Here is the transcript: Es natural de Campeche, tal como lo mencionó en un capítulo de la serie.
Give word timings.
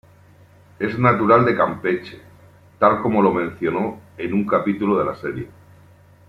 Es 0.79 0.97
natural 0.97 1.45
de 1.45 1.55
Campeche, 1.55 2.19
tal 2.79 3.03
como 3.03 3.21
lo 3.21 3.31
mencionó 3.31 3.99
en 4.17 4.33
un 4.33 4.47
capítulo 4.47 4.97
de 4.97 5.05
la 5.05 5.15
serie. 5.15 5.47